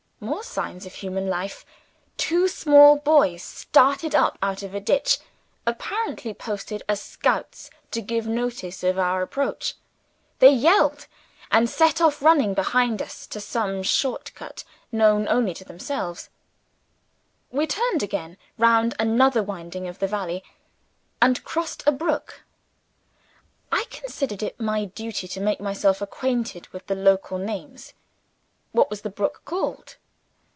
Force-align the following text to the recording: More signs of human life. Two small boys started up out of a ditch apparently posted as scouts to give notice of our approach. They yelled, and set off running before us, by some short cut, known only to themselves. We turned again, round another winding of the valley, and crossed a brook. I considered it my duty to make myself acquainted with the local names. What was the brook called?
More 0.23 0.43
signs 0.43 0.85
of 0.85 0.93
human 0.93 1.31
life. 1.31 1.65
Two 2.15 2.47
small 2.47 2.97
boys 2.97 3.41
started 3.41 4.13
up 4.13 4.37
out 4.39 4.61
of 4.61 4.75
a 4.75 4.79
ditch 4.79 5.17
apparently 5.65 6.31
posted 6.31 6.83
as 6.87 7.01
scouts 7.01 7.71
to 7.89 8.03
give 8.03 8.27
notice 8.27 8.83
of 8.83 8.99
our 8.99 9.23
approach. 9.23 9.73
They 10.37 10.51
yelled, 10.51 11.07
and 11.49 11.67
set 11.67 11.99
off 11.99 12.21
running 12.21 12.53
before 12.53 12.81
us, 13.03 13.25
by 13.25 13.39
some 13.39 13.81
short 13.81 14.31
cut, 14.35 14.63
known 14.91 15.27
only 15.27 15.55
to 15.55 15.65
themselves. 15.65 16.29
We 17.49 17.65
turned 17.65 18.03
again, 18.03 18.37
round 18.59 18.93
another 18.99 19.41
winding 19.41 19.87
of 19.87 19.97
the 19.97 20.07
valley, 20.07 20.43
and 21.19 21.43
crossed 21.43 21.81
a 21.87 21.91
brook. 21.91 22.43
I 23.71 23.85
considered 23.89 24.43
it 24.43 24.59
my 24.59 24.85
duty 24.85 25.27
to 25.29 25.41
make 25.41 25.59
myself 25.59 25.99
acquainted 25.99 26.67
with 26.67 26.85
the 26.85 26.93
local 26.95 27.39
names. 27.39 27.93
What 28.71 28.91
was 28.91 29.01
the 29.01 29.09
brook 29.09 29.41
called? 29.45 29.97